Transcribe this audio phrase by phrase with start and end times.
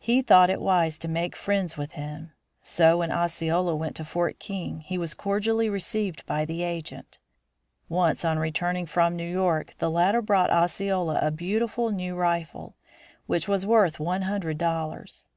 [0.00, 2.32] He thought it wise to make friends with him.
[2.60, 7.18] So when Osceola went to Fort King he was cordially received by the agent.
[7.88, 12.74] Once on returning from New York the latter brought Osceola a beautiful new rifle,
[13.28, 15.28] which was worth one hundred dollars.